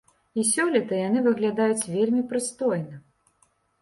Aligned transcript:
І 0.39 0.45
сёлета 0.51 0.97
яны 1.01 1.21
выглядаюць 1.27 1.87
вельмі 1.97 2.25
прыстойна. 2.33 2.95